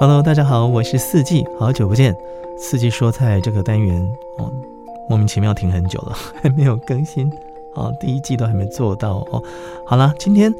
[0.00, 2.16] Hello，大家好，我是四季，好久不见。
[2.56, 4.00] 四季说菜这个单元
[4.38, 4.50] 哦，
[5.06, 7.30] 莫名其妙停很久了， 还没有更新
[7.74, 9.42] 啊，第一季都还没做到哦。
[9.86, 10.50] 好了，今天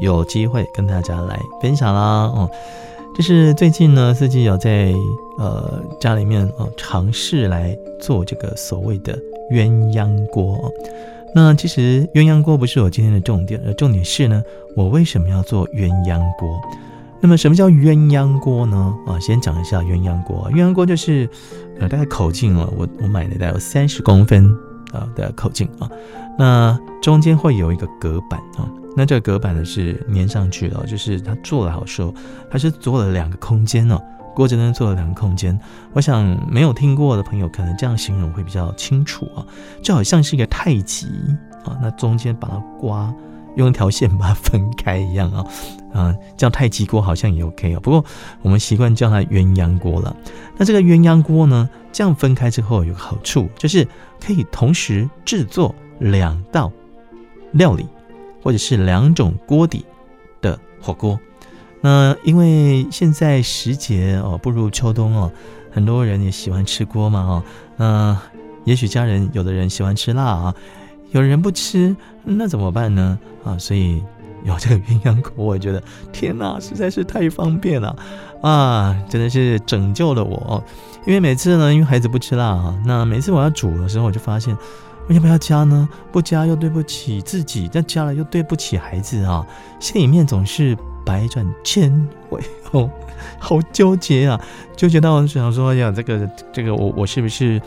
[0.00, 2.50] 有机会跟大家来分享啦哦。
[3.16, 4.92] 就是最近呢，四季有在
[5.38, 9.18] 呃家里面哦尝试来做这个所谓的
[9.50, 10.70] 鸳鸯锅。
[11.34, 14.44] 那其实鸳鸯锅不是我今天的重点，而重点是呢，
[14.76, 16.60] 我为什么要做鸳鸯锅？
[17.24, 18.94] 那么什么叫鸳鸯锅呢？
[19.06, 20.46] 啊，先讲一下鸳鸯锅。
[20.52, 21.26] 鸳鸯锅就是
[21.80, 24.54] 呃大概口径哦，我我买的大概有三十公分
[24.92, 25.88] 啊的口径啊，
[26.38, 28.68] 那中间会有一个隔板啊。
[28.94, 32.14] 那这个隔板呢是粘上去的，就是它做了好受，
[32.50, 33.98] 它是做了两个空间哦，
[34.34, 35.58] 锅子呢做了两个空间。
[35.94, 39.40] 我想没有听过的朋友可能这样形容会比较清楚啊，
[39.82, 41.06] 就好像是一个太极
[41.64, 43.10] 啊，那中间把它刮，
[43.56, 45.46] 用一条线把它分开一样啊，
[45.92, 48.04] 啊叫太极锅好像也 OK 哦，不过
[48.42, 50.16] 我们习惯叫它鸳鸯锅了。
[50.56, 53.86] 那这个鸳鸯锅呢，这样分开之后有个好处，就是
[54.24, 56.70] 可以同时制作两道
[57.52, 57.86] 料理。
[58.42, 59.86] 或者是两种锅底
[60.42, 61.18] 的火锅，
[61.80, 65.32] 那因为现在时节哦步入秋冬哦，
[65.72, 67.42] 很多人也喜欢吃锅嘛哦，
[67.78, 68.20] 那
[68.66, 70.54] 也许家人有的人喜欢吃辣啊，
[71.14, 73.56] 有人不吃，那怎么办呢啊？
[73.56, 74.02] 所以
[74.42, 75.80] 有这个鸳鸯锅，我觉得
[76.12, 77.96] 天哪，实在是太方便了
[78.42, 79.00] 啊！
[79.08, 80.60] 真的是拯救了我，
[81.06, 84.56] 因为每次呢，因为孩子不吃辣啊，那每次我要煮的时候，我就发现。
[85.10, 85.86] 要不要加呢？
[86.10, 89.46] 不加又对不起自己，但加了又对不起孩子啊！
[89.78, 92.40] 心里面总是百转千回
[92.72, 92.90] 哦，
[93.38, 94.40] 好纠结啊！
[94.74, 97.60] 纠结到我想说呀，这个这个我我是不是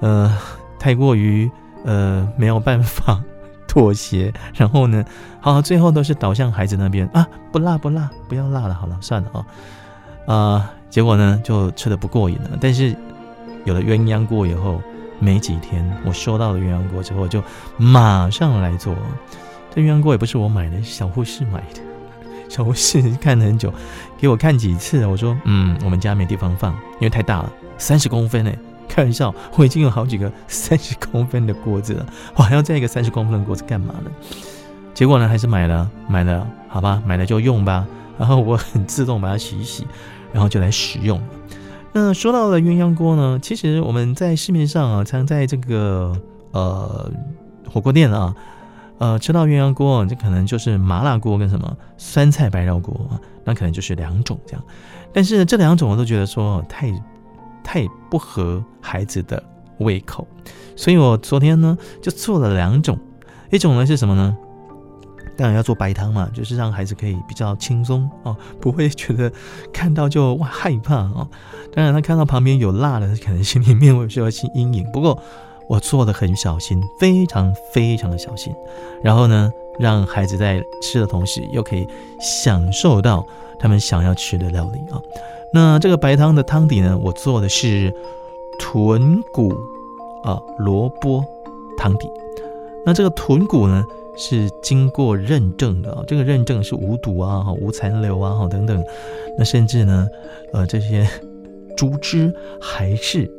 [0.00, 0.30] 呃
[0.78, 1.50] 太过于
[1.86, 3.22] 呃没有办法
[3.66, 4.30] 妥协？
[4.54, 5.02] 然后呢，
[5.40, 9.30] 好，最后都是导向孩子那边啊，不辣不辣，不要辣了，好了，算了
[10.26, 10.70] 啊啊！
[10.90, 12.50] 结果呢，就吃的不过瘾了。
[12.60, 12.94] 但是
[13.64, 14.82] 有了鸳鸯锅以后。
[15.18, 17.42] 没几天，我收到了鸳鸯锅之后，就
[17.78, 18.94] 马上来做。
[19.74, 21.80] 这鸳鸯锅也不是我买的，小护士买的。
[22.50, 23.72] 小护士看了很久，
[24.18, 25.06] 给我看几次。
[25.06, 28.52] 我说：“嗯，我们家没地方放，因为太大了，三十公分呢。”
[28.96, 34.10] 开玩笑，我已经有好几个 三十公分的锅子了，我还要再一个三十公分的锅子干嘛呢？
[34.94, 37.86] 结果呢，还是买了，买了，好吧，买了就用吧。
[38.18, 39.86] 然后我很自动把它洗一洗，
[40.32, 41.20] 然后就来使用。
[41.92, 46.18] 那说到了鸳鸯锅呢，其实我们在市面上啊，常在这个
[46.52, 47.12] 呃
[47.70, 48.34] 火锅店啊，
[48.96, 52.98] 呃吃到鸳鸯锅，这可能就是麻辣锅跟什么酸菜白肉锅，
[53.44, 54.64] 那可能就是两种这样。
[55.12, 56.90] 但是这两种我都觉得说太
[57.66, 59.42] 太不合孩子的
[59.78, 60.24] 胃口，
[60.76, 62.96] 所以我昨天呢就做了两种，
[63.50, 64.36] 一种呢是什么呢？
[65.36, 69.30] 当然要做白汤嘛，就是让孩子可以比较轻松哦，不会觉得
[69.72, 71.28] 看到就哇害怕哦。
[71.74, 74.88] 当然他看到旁边有辣的，可能心里面会有些阴影。
[74.92, 75.20] 不过
[75.68, 78.54] 我做的很小心，非常非常的小心。
[79.02, 79.50] 然后呢，
[79.80, 81.84] 让孩子在吃的同时，又可以
[82.20, 83.26] 享受到
[83.58, 85.02] 他们想要吃的料理啊。
[85.52, 87.92] 那这个白汤的汤底呢，我做的是
[88.58, 89.54] 豚骨
[90.24, 91.24] 啊萝卜
[91.76, 92.08] 汤底。
[92.84, 93.84] 那这个豚骨呢？
[94.18, 98.82] 是经过认证的，这个认证是无毒啊、无残留啊、哈等等。
[99.36, 100.08] 那甚至呢，
[100.54, 101.06] 呃，这些
[101.76, 103.30] 猪只还是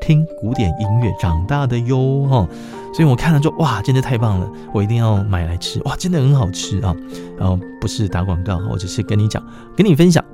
[0.00, 2.48] 听古典音乐长大的哟哈。
[2.94, 6.96] 所以我看了就哇，真的太棒了，我一定要买来吃哇，真的很好吃啊。
[7.36, 9.46] 然后不是打广告，我只是跟你讲，
[9.76, 10.24] 跟你分享。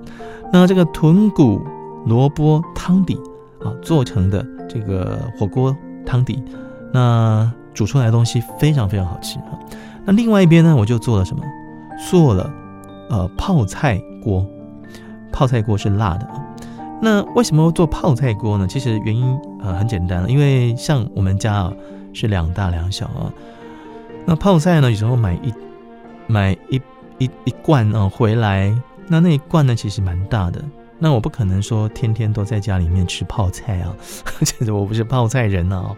[0.53, 1.61] 那这个豚骨
[2.07, 3.15] 萝卜汤底
[3.63, 5.77] 啊做成的这个火锅
[6.07, 6.43] 汤底，
[6.93, 9.59] 那煮出来的东西非常非常好吃啊。
[10.05, 11.43] 那另外一边呢，我就做了什么？
[12.11, 12.51] 做了，
[13.11, 14.47] 呃，泡菜锅。
[15.31, 16.45] 泡菜锅是辣的啊。
[17.01, 18.67] 那为什么做泡菜锅呢？
[18.67, 21.73] 其实原因呃很简单，因为像我们家啊
[22.13, 23.31] 是两大两小啊。
[24.25, 25.53] 那泡菜呢，有时候买一
[26.27, 26.81] 买一
[27.19, 28.75] 一一罐啊回来，
[29.09, 30.63] 那那一罐呢其实蛮大的。
[30.99, 33.95] 那我不可能说天天都在家里面吃泡菜啊，
[34.45, 35.95] 其实我不是泡菜人啊。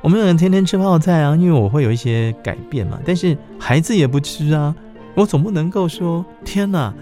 [0.00, 2.98] 我们有人天天吃泡菜啊，因为我会有一些改变嘛。
[3.04, 4.74] 但是孩子也不吃啊，
[5.14, 6.92] 我总不能够说天哪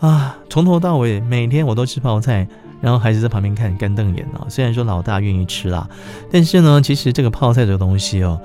[0.00, 2.46] 啊，从头到尾每天我都吃泡菜，
[2.80, 4.46] 然后孩子在旁边看干瞪眼啊。
[4.48, 5.88] 虽然说老大愿意吃啦，
[6.30, 8.40] 但是呢，其实这个泡菜这个东西哦，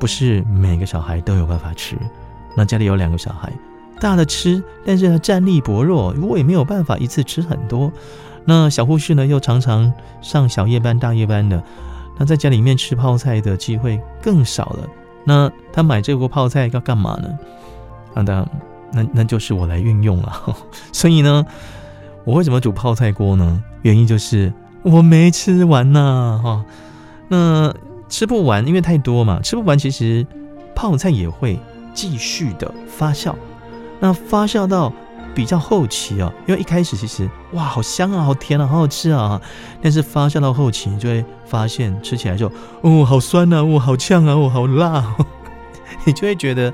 [0.00, 1.96] 不是每个小孩都有办法吃。
[2.56, 3.52] 那家里有两个小孩，
[4.00, 7.92] 大的吃，但是他战力薄弱，我也没有办法一次吃很多。
[8.44, 9.92] 那小护士呢，又常常
[10.22, 11.62] 上小夜班、大夜班的。
[12.18, 14.88] 那在家里面吃泡菜的机会更少了。
[15.24, 17.38] 那他买这锅泡菜要干嘛呢？
[18.14, 18.48] 啊，当，
[18.92, 20.56] 那那就是我来运用了。
[20.92, 21.44] 所以呢，
[22.24, 23.62] 我为什么煮泡菜锅呢？
[23.82, 24.52] 原因就是
[24.82, 26.64] 我没吃完呐，哈。
[27.28, 27.74] 那
[28.08, 29.78] 吃不完，因为太多嘛，吃不完。
[29.78, 30.26] 其实
[30.74, 31.60] 泡菜也会
[31.92, 33.34] 继续的发酵，
[34.00, 34.92] 那发酵到
[35.34, 39.40] 比较后期哦，因为一开始其实哇，好香啊，好甜啊，好好吃啊。
[39.80, 42.50] 但是发酵到后期，你就会发现吃起来就
[42.82, 45.14] 哦，好酸啊，哦，好呛啊，哦，好辣，
[46.04, 46.72] 你就会觉得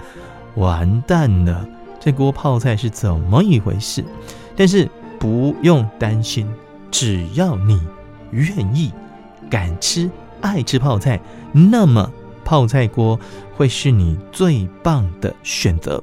[0.54, 1.66] 完蛋了，
[2.00, 4.04] 这锅泡菜是怎么一回事？
[4.56, 4.88] 但是
[5.18, 6.48] 不用担心，
[6.90, 7.80] 只要你
[8.30, 8.92] 愿意、
[9.50, 10.10] 敢吃。
[10.40, 11.18] 爱吃泡菜，
[11.52, 12.10] 那么
[12.44, 13.18] 泡菜锅
[13.56, 16.02] 会是你最棒的选择。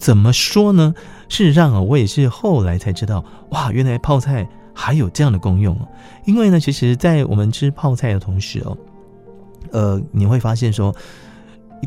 [0.00, 0.94] 怎么说呢？
[1.28, 5.86] 事实上啊，我也是后来才知道，哇，原来泡菜还有这样的功用哦。
[6.24, 8.76] 因为呢，其实，在我们吃泡菜的同时哦，
[9.70, 10.92] 呃，你会发现说，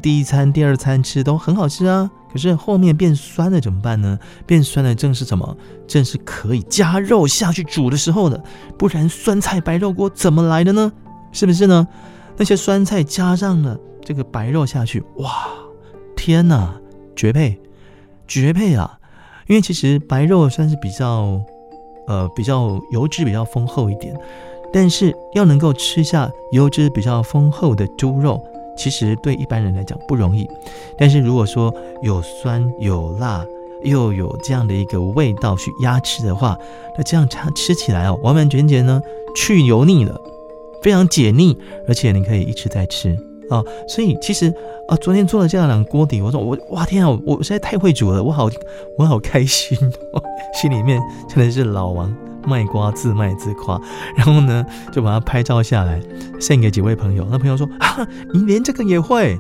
[0.02, 4.20] 第一餐、第二餐吃都很好吃啊，可是后面变酸了怎么办呢？
[4.46, 5.58] 变酸了正是什么？
[5.88, 8.42] 正是可以加肉下去煮的时候的，
[8.78, 10.92] 不然酸菜白肉锅怎么来的呢？
[11.32, 11.88] 是不是呢？
[12.38, 15.32] 那些酸菜加上了这个白肉下去，哇，
[16.16, 16.74] 天哪，
[17.16, 17.60] 绝配，
[18.34, 18.98] 绝配啊！
[19.48, 21.40] 因为其实白肉算是比较，
[22.08, 24.12] 呃，比较油脂比较丰厚一点，
[24.72, 28.42] 但是要能够吃下油脂比较丰厚的猪肉，
[28.76, 30.48] 其实对一般人来讲不容易。
[30.98, 31.72] 但是如果说
[32.02, 33.46] 有酸有辣，
[33.84, 36.58] 又有这样的一个味道去压吃的话，
[36.98, 39.00] 那这样它吃起来哦，完完全全呢
[39.36, 40.20] 去油腻了。
[40.82, 41.56] 非常解腻，
[41.88, 43.16] 而且你可以一吃再吃
[43.50, 43.64] 啊！
[43.88, 44.54] 所以其实
[44.88, 48.50] 啊，昨天做了这样两锅底，我说我哇天啊，我实在太会煮了，我好
[48.98, 49.78] 我好开心，
[50.54, 52.14] 心里面真的是老王
[52.46, 53.80] 卖瓜自卖自夸。
[54.16, 56.02] 然后呢，就把它拍照下来
[56.40, 57.28] 献给几位朋友。
[57.30, 59.40] 那朋友说啊，你连这个也会？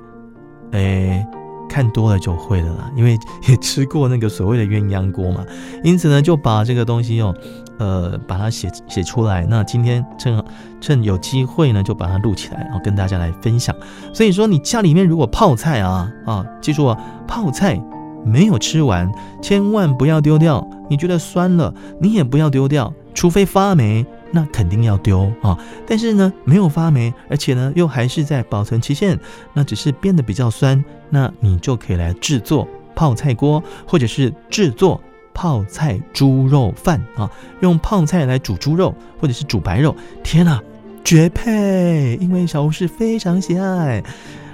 [0.71, 1.25] 哎。
[1.69, 3.17] 看多了就会了啦，因为
[3.47, 5.43] 也吃过那个所谓的鸳鸯锅嘛，
[5.83, 7.33] 因此呢就把这个东西哦，
[7.79, 9.45] 呃，把它写写出来。
[9.49, 10.43] 那今天趁
[10.79, 13.75] 趁有机会呢，就把它录起来，然后跟大家来分享。
[14.13, 16.97] 所以说，你家里面如果泡菜啊啊，记住啊，
[17.27, 17.81] 泡菜
[18.25, 19.11] 没有吃完，
[19.41, 20.67] 千万不要丢掉。
[20.89, 24.05] 你觉得酸了，你也不要丢掉，除非发霉。
[24.35, 25.55] 那肯定要丢啊！
[25.85, 29.19] 但是呢，没有发霉，而且呢，又还是在保存期限，
[29.53, 34.99] 那只是变得比较酸，那你就可以来制作泡菜锅，或者是制作
[35.33, 37.29] 泡菜猪肉饭啊，
[37.61, 40.61] 用泡菜来煮猪肉，或者是煮白肉，天哪，
[41.03, 42.17] 绝配！
[42.21, 44.03] 因为小吴是非常喜爱，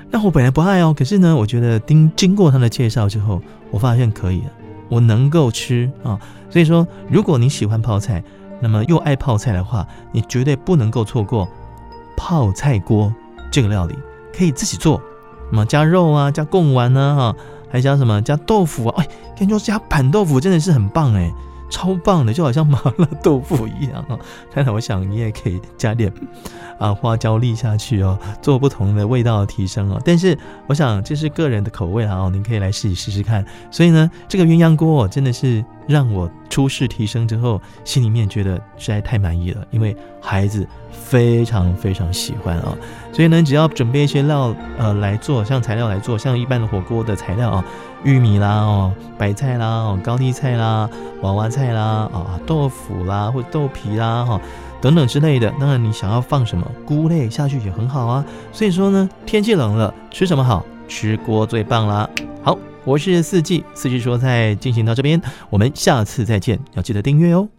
[0.10, 3.42] 那我本来不爱哦，可是呢，我觉得经经过他的介绍之后，
[3.72, 4.52] 我发现可以了，
[4.88, 8.24] 我能够吃啊，所以说，如果你喜欢泡菜。
[8.62, 11.48] 那么又爱泡菜的话，你绝对不能够错过
[12.18, 13.16] 泡菜锅
[13.50, 13.96] 这个料理，
[14.38, 15.02] 可以自己做。
[15.50, 17.36] 那么加肉啊，加贡丸呢，哈，
[17.70, 18.22] 还加什么？
[18.22, 21.32] 加豆腐啊，哎，听说加板豆腐真的是很棒哎。
[21.70, 24.18] 超棒的，就好像麻辣豆腐一样啊！
[24.54, 26.12] 当然，我想你也可以加点
[26.78, 30.02] 啊花椒粒下去哦，做不同的味道的提升哦。
[30.04, 30.38] 但是，
[30.68, 33.46] 我想这是个人的口味啊哦，您可以来试一试试看。
[33.70, 42.76] 所以呢，这个鸳鸯锅真的是让我初试提升之后，心里面觉得实在太满意了，因为孩子非常非常喜欢啊。
[43.12, 47.64] 所以呢，只要准备一些料呃来做，像材料来做，像一般的火锅的材料啊。
[48.06, 50.90] 玉米啦，哦，白菜啦，哦，高丽菜啦，
[51.22, 54.40] 娃娃菜菜啦，啊，豆腐啦，或者豆皮啦，哈，
[54.80, 55.54] 等等之类的。
[55.60, 58.24] 那，你想要放什么菇类下去也很好啊。
[58.54, 60.66] 所以说呢，天气冷了，吃什么好？
[60.88, 62.10] 吃锅最棒啦。
[62.42, 67.50] 好，我是四季，四季说菜进行到这边，我们下次再见，要记得订阅哦。